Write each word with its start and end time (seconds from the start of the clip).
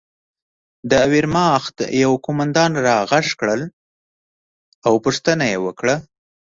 د 0.91 0.93
ویرماخت 1.11 1.75
یوه 2.03 2.17
قومندان 2.25 2.71
را 2.85 2.97
غږ 3.11 3.27
کړ 3.39 3.49
او 4.87 4.93
پوښتنه 5.05 5.43
یې 5.51 5.57
وکړه 5.65 5.95